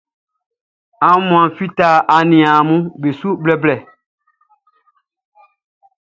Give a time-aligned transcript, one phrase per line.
[1.07, 1.89] Aunmuanʼn fita
[2.29, 2.69] nɲaʼm
[3.01, 3.85] be su blɛblɛblɛ.